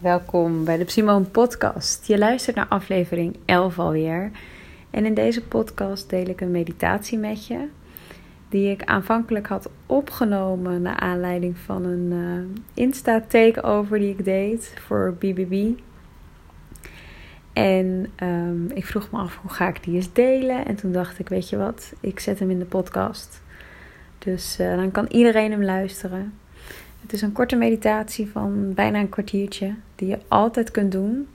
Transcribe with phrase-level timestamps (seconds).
[0.00, 2.06] welkom bij de Simone Podcast.
[2.06, 4.30] Je luistert naar aflevering 11 alweer.
[4.90, 7.68] En in deze podcast deel ik een meditatie met je,
[8.48, 15.14] die ik aanvankelijk had opgenomen naar aanleiding van een uh, Insta-takeover die ik deed voor
[15.18, 15.70] BBB.
[17.52, 20.66] En um, ik vroeg me af hoe ga ik die eens delen.
[20.66, 23.42] En toen dacht ik, weet je wat, ik zet hem in de podcast.
[24.18, 26.32] Dus uh, dan kan iedereen hem luisteren.
[27.08, 31.28] Het is een korte meditatie van bijna een kwartiertje, die je altijd kunt doen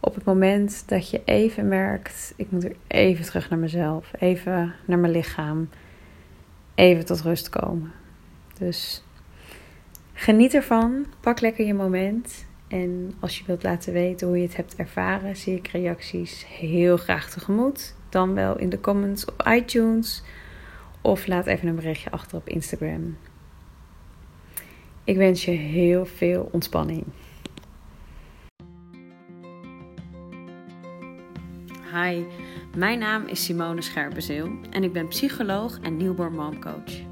[0.00, 4.74] op het moment dat je even merkt: ik moet weer even terug naar mezelf, even
[4.84, 5.68] naar mijn lichaam,
[6.74, 7.92] even tot rust komen.
[8.58, 9.04] Dus
[10.12, 12.46] geniet ervan, pak lekker je moment.
[12.68, 16.96] En als je wilt laten weten hoe je het hebt ervaren, zie ik reacties heel
[16.96, 17.94] graag tegemoet.
[18.08, 20.22] Dan wel in de comments op iTunes
[21.00, 23.16] of laat even een berichtje achter op Instagram.
[25.04, 27.04] Ik wens je heel veel ontspanning.
[31.92, 32.24] Hi,
[32.76, 37.08] mijn naam is Simone Scherpenzeel en ik ben psycholoog en newborn momcoach.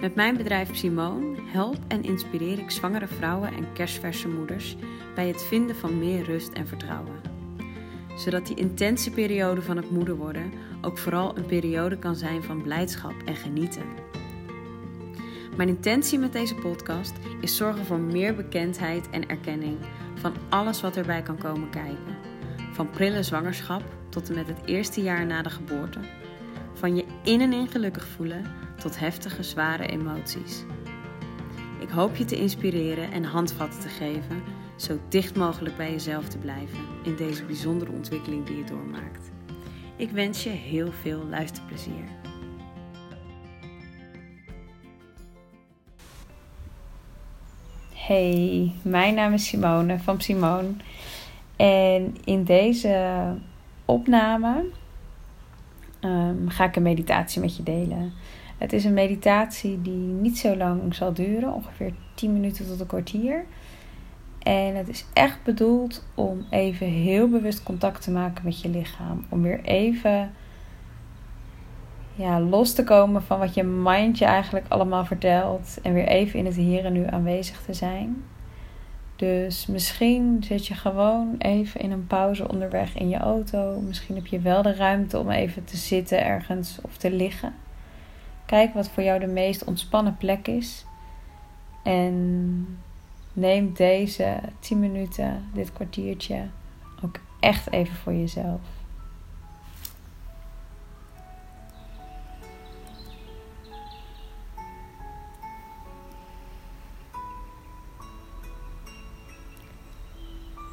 [0.00, 4.76] Met mijn bedrijf Simone help en inspireer ik zwangere vrouwen en kerstverse moeders
[5.14, 7.20] bij het vinden van meer rust en vertrouwen.
[8.16, 12.62] Zodat die intense periode van het moeder worden ook vooral een periode kan zijn van
[12.62, 14.09] blijdschap en genieten.
[15.60, 19.78] Mijn intentie met deze podcast is zorgen voor meer bekendheid en erkenning
[20.14, 22.16] van alles wat erbij kan komen kijken.
[22.72, 25.98] Van prille zwangerschap tot en met het eerste jaar na de geboorte.
[26.72, 28.44] Van je in en in gelukkig voelen
[28.78, 30.64] tot heftige, zware emoties.
[31.80, 34.42] Ik hoop je te inspireren en handvatten te geven,
[34.76, 39.30] zo dicht mogelijk bij jezelf te blijven in deze bijzondere ontwikkeling die je doormaakt.
[39.96, 42.19] Ik wens je heel veel luisterplezier.
[48.10, 50.68] Hey, mijn naam is Simone van Simone.
[51.56, 53.22] En in deze
[53.84, 54.64] opname
[56.00, 58.12] um, ga ik een meditatie met je delen.
[58.58, 62.86] Het is een meditatie die niet zo lang zal duren, ongeveer 10 minuten tot een
[62.86, 63.44] kwartier.
[64.38, 69.24] En het is echt bedoeld om even heel bewust contact te maken met je lichaam.
[69.28, 70.30] Om weer even
[72.20, 75.78] ja, los te komen van wat je mind je eigenlijk allemaal vertelt.
[75.82, 78.24] En weer even in het hier en nu aanwezig te zijn.
[79.16, 83.80] Dus misschien zit je gewoon even in een pauze onderweg in je auto.
[83.80, 87.54] Misschien heb je wel de ruimte om even te zitten ergens of te liggen.
[88.46, 90.84] Kijk wat voor jou de meest ontspannen plek is.
[91.82, 92.78] En
[93.32, 96.42] neem deze 10 minuten, dit kwartiertje,
[97.04, 98.60] ook echt even voor jezelf.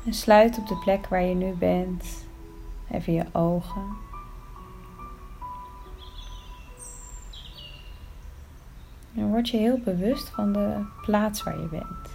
[0.08, 2.26] En sluit op de plek waar je nu bent
[2.92, 3.98] even je ogen.
[9.16, 12.10] En word je heel bewust van de plaats waar je bent.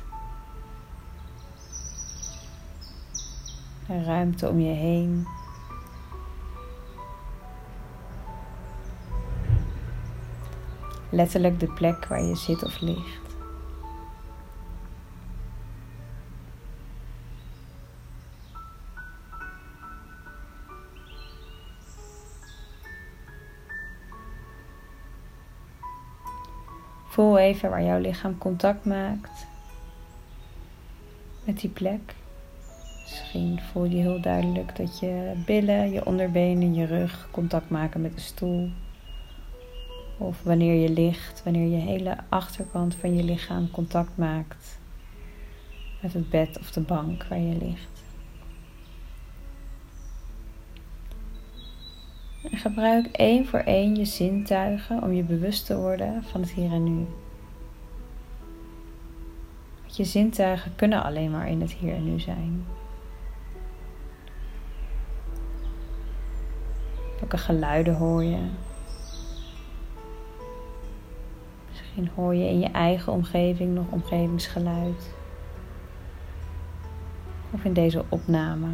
[3.86, 5.26] De ruimte om je heen.
[11.10, 13.21] Letterlijk de plek waar je zit of ligt.
[27.22, 29.46] Voel even waar jouw lichaam contact maakt
[31.44, 32.14] met die plek.
[33.02, 38.14] Misschien voel je heel duidelijk dat je billen, je onderbenen, je rug contact maken met
[38.14, 38.70] de stoel.
[40.18, 44.78] Of wanneer je ligt, wanneer je hele achterkant van je lichaam contact maakt
[46.00, 48.01] met het bed of de bank waar je ligt.
[52.50, 56.72] En gebruik één voor één je zintuigen om je bewust te worden van het hier
[56.72, 57.06] en nu.
[59.82, 62.64] Want je zintuigen kunnen alleen maar in het hier en nu zijn.
[67.18, 68.48] Welke geluiden hoor je?
[71.68, 75.10] Misschien hoor je in je eigen omgeving nog omgevingsgeluid.
[77.50, 78.68] Of in deze opname.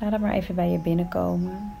[0.00, 1.72] Laat het maar even bij je binnenkomen.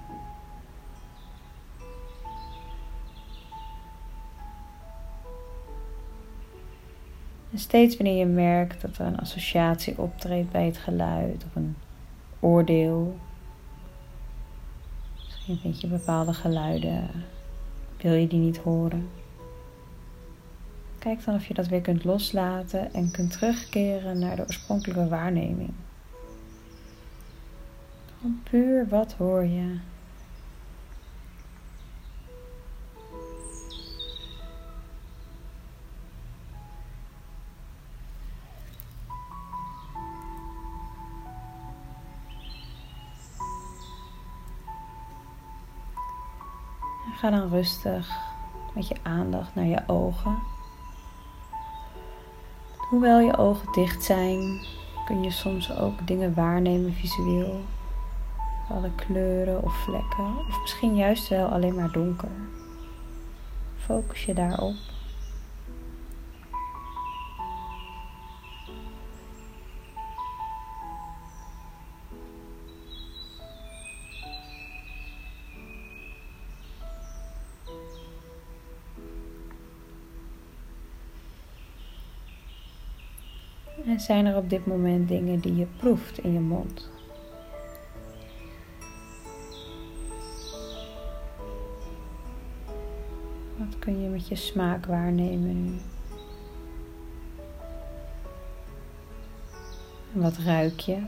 [7.52, 11.76] En steeds wanneer je merkt dat er een associatie optreedt bij het geluid of een
[12.40, 13.18] oordeel.
[15.24, 17.10] Misschien vind je bepaalde geluiden,
[18.00, 19.08] wil je die niet horen.
[20.98, 25.72] Kijk dan of je dat weer kunt loslaten en kunt terugkeren naar de oorspronkelijke waarneming.
[28.20, 29.78] Gewoon puur wat hoor je?
[47.16, 48.10] Ga dan rustig
[48.74, 50.38] met je aandacht naar je ogen.
[52.76, 54.60] Hoewel je ogen dicht zijn,
[55.06, 57.60] kun je soms ook dingen waarnemen visueel.
[58.70, 62.30] Alle kleuren of vlekken, of misschien juist wel alleen maar donker.
[63.76, 64.74] Focus je daarop.
[83.86, 86.97] En zijn er op dit moment dingen die je proeft in je mond?
[93.88, 95.78] Kun je met je smaak waarnemen nu?
[100.12, 100.98] Wat ruik je?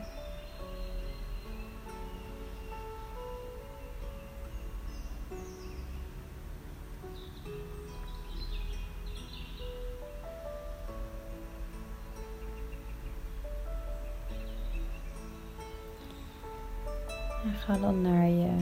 [17.58, 18.56] Ga dan naar je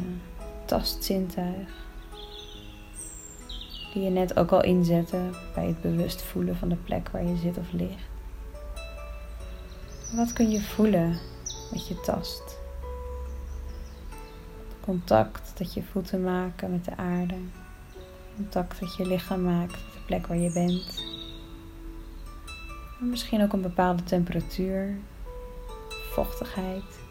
[0.64, 1.87] tastzintuig.
[3.98, 7.36] Die je net ook al inzette bij het bewust voelen van de plek waar je
[7.36, 8.08] zit of ligt.
[10.12, 11.18] Wat kun je voelen
[11.70, 12.58] met je tast?
[14.80, 17.34] Contact dat je voeten maken met de aarde.
[18.36, 21.04] Contact dat je lichaam maakt met de plek waar je bent.
[23.00, 24.98] En misschien ook een bepaalde temperatuur,
[26.12, 27.07] vochtigheid.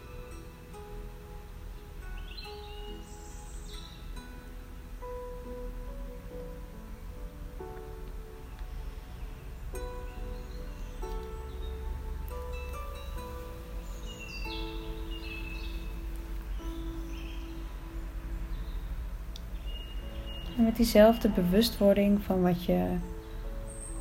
[20.68, 22.96] Met diezelfde bewustwording van wat je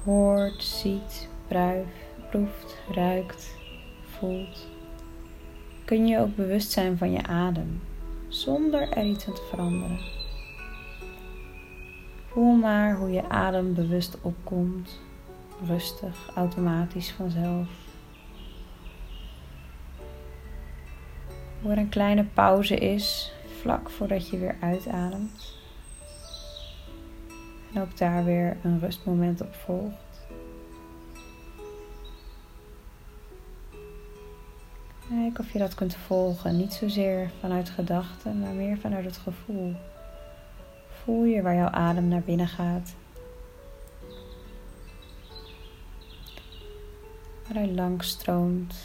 [0.04, 1.28] hoort, ziet,
[2.30, 3.56] proeft, ruikt,
[4.02, 4.68] voelt,
[5.86, 7.82] kun je ook bewust zijn van je adem,
[8.28, 10.00] zonder er iets aan te veranderen.
[12.32, 15.00] Voel maar hoe je adem bewust opkomt,
[15.66, 17.68] rustig, automatisch vanzelf.
[21.62, 25.57] Hoe er een kleine pauze is vlak voordat je weer uitademt.
[27.74, 30.08] En ook daar weer een rustmoment op volgt.
[35.10, 36.58] Kijk of je dat kunt volgen.
[36.58, 39.76] Niet zozeer vanuit gedachten, maar meer vanuit het gevoel.
[41.04, 42.96] Voel je waar jouw adem naar binnen gaat.
[47.48, 48.76] Waar hij langs stroomt.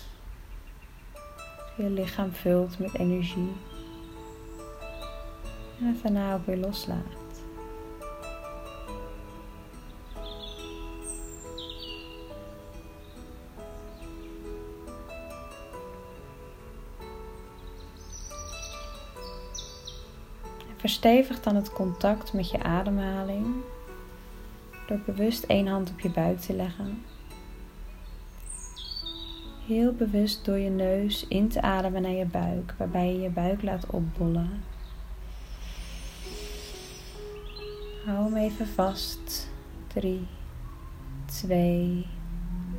[1.77, 3.53] Je lichaam vult met energie.
[5.81, 7.22] En daarna ook weer loslaat.
[21.03, 23.47] Verstevig dan het contact met je ademhaling
[24.87, 27.05] door bewust één hand op je buik te leggen.
[29.67, 33.63] Heel bewust door je neus in te ademen naar je buik, waarbij je je buik
[33.63, 34.65] laat opbollen.
[38.05, 39.51] Hou hem even vast.
[39.87, 40.27] 3,
[41.25, 42.07] 2,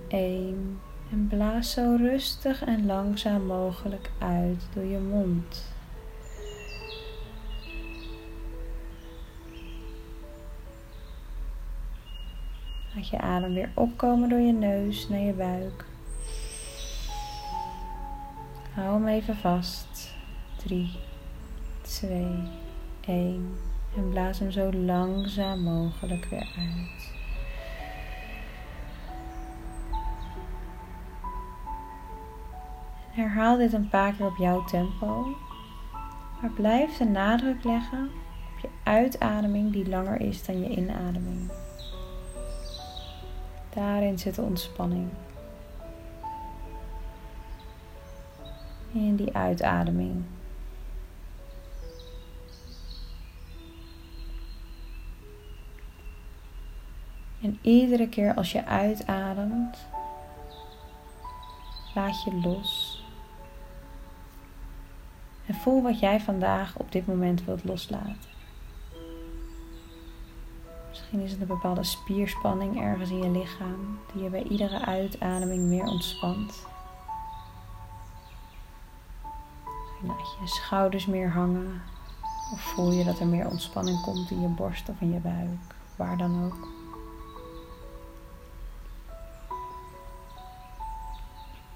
[0.08, 0.80] 1.
[1.12, 5.73] En blaas zo rustig en langzaam mogelijk uit door je mond.
[13.10, 15.86] Je adem weer opkomen door je neus naar je buik.
[18.74, 20.16] Hou hem even vast.
[20.56, 20.92] 3,
[21.82, 22.26] 2,
[23.06, 23.56] 1.
[23.96, 27.12] En blaas hem zo langzaam mogelijk weer uit.
[33.12, 35.28] Herhaal dit een paar keer op jouw tempo.
[36.42, 38.12] Maar blijf de nadruk leggen
[38.54, 41.63] op je uitademing die langer is dan je inademing.
[43.74, 45.10] Daarin zit de ontspanning.
[48.92, 50.24] In die uitademing.
[57.42, 59.78] En iedere keer als je uitademt,
[61.94, 63.04] laat je los.
[65.46, 68.33] En voel wat jij vandaag op dit moment wilt loslaten.
[71.14, 75.64] Misschien is het een bepaalde spierspanning ergens in je lichaam die je bij iedere uitademing
[75.64, 76.66] meer ontspant.
[79.82, 81.82] Misschien laat je schouders meer hangen.
[82.54, 85.76] Of voel je dat er meer ontspanning komt in je borst of in je buik,
[85.96, 86.68] waar dan ook.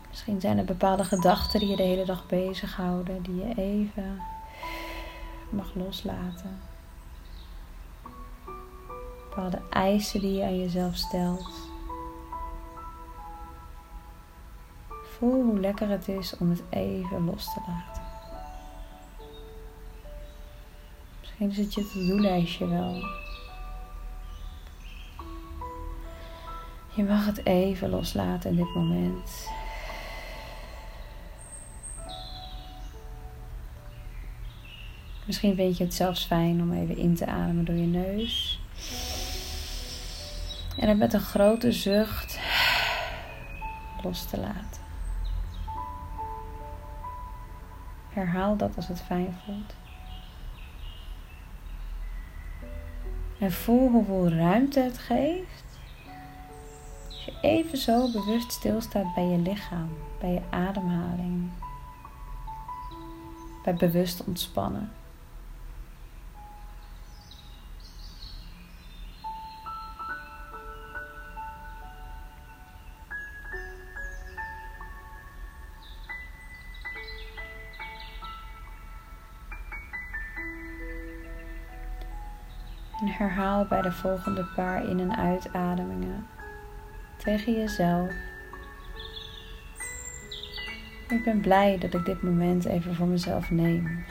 [0.08, 4.22] Misschien zijn er bepaalde gedachten die je de hele dag bezighouden, die je even
[5.50, 6.60] mag loslaten.
[9.38, 11.50] Bepaalde eisen die je aan jezelf stelt.
[15.17, 18.03] Voel hoe lekker het is om het even los te laten.
[21.20, 22.94] Misschien is het je to-do-lijstje wel.
[26.96, 29.50] Je mag het even loslaten in dit moment.
[35.25, 38.56] Misschien vind je het zelfs fijn om even in te ademen door je neus.
[40.77, 42.39] En het met een grote zucht
[44.03, 44.81] los te laten.
[48.10, 49.74] Herhaal dat als het fijn voelt.
[53.39, 55.65] En voel hoeveel ruimte het geeft.
[57.07, 61.50] Als je even zo bewust stilstaat bij je lichaam, bij je ademhaling.
[63.63, 64.91] Bij bewust ontspannen.
[83.07, 86.27] En herhaal bij de volgende paar in- en uitademingen
[87.17, 88.11] tegen jezelf.
[91.07, 94.05] Ik ben blij dat ik dit moment even voor mezelf neem.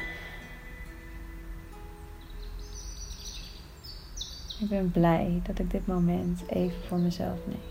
[4.60, 7.62] Ik ben blij dat ik dit moment even voor mezelf neem.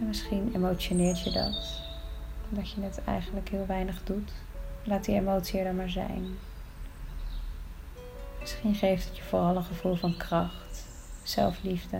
[0.00, 1.82] En misschien emotioneert je dat,
[2.50, 4.32] omdat je het eigenlijk heel weinig doet.
[4.84, 6.36] Laat die emotie er dan maar zijn.
[8.40, 10.86] Misschien geeft het je vooral een gevoel van kracht,
[11.22, 11.98] zelfliefde.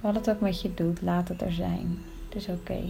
[0.00, 1.98] Wat het ook met je doet, laat het er zijn.
[2.24, 2.82] Het is oké.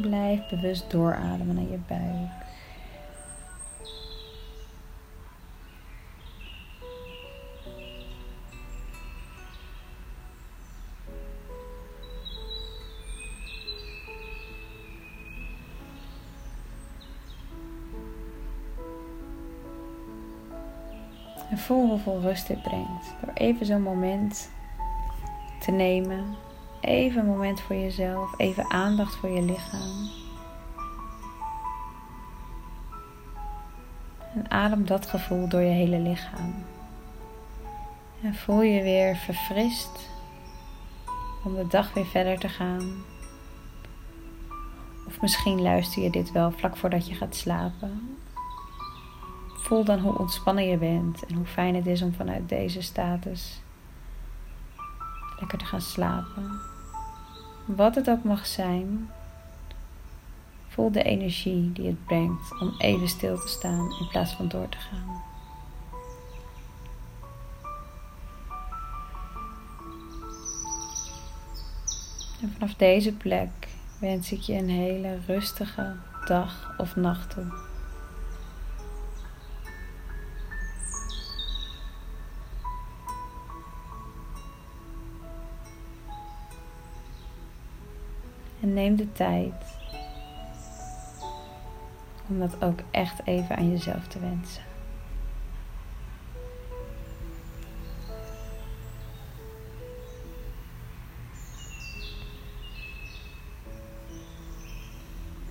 [0.00, 2.51] Blijf bewust doorademen naar je buik.
[21.52, 23.14] En voel hoeveel rust dit brengt.
[23.20, 24.50] Door even zo'n moment
[25.60, 26.36] te nemen.
[26.80, 28.38] Even een moment voor jezelf.
[28.38, 30.08] Even aandacht voor je lichaam.
[34.34, 36.54] En adem dat gevoel door je hele lichaam.
[38.22, 40.10] En voel je weer verfrist
[41.44, 43.04] om de dag weer verder te gaan.
[45.06, 48.21] Of misschien luister je dit wel vlak voordat je gaat slapen.
[49.72, 53.60] Voel dan hoe ontspannen je bent en hoe fijn het is om vanuit deze status
[55.40, 56.60] lekker te gaan slapen.
[57.64, 59.10] Wat het ook mag zijn,
[60.68, 64.68] voel de energie die het brengt om even stil te staan in plaats van door
[64.68, 65.22] te gaan.
[72.42, 73.68] En vanaf deze plek
[74.00, 75.94] wens ik je een hele rustige
[76.26, 77.71] dag of nacht toe.
[88.62, 89.52] En neem de tijd
[92.28, 94.62] om dat ook echt even aan jezelf te wensen.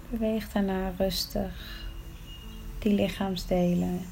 [0.10, 1.86] Beweeg daarna rustig
[2.80, 4.06] die lichaamsdelen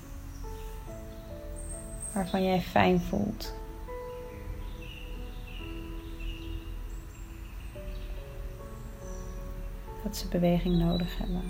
[2.14, 3.59] waarvan jij fijn voelt.
[10.04, 11.44] Dat ze beweging nodig hebben.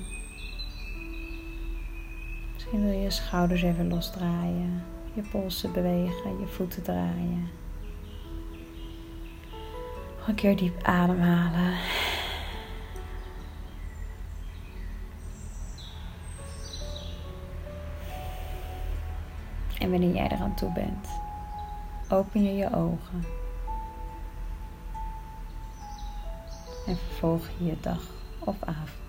[2.53, 7.49] Misschien wil je je schouders even losdraaien, je polsen bewegen, je voeten draaien.
[10.27, 11.77] Een keer diep ademhalen.
[19.79, 21.07] En wanneer jij eraan toe bent,
[22.09, 23.23] open je je ogen.
[26.87, 28.18] En vervolg je je dag
[28.49, 29.08] of avond.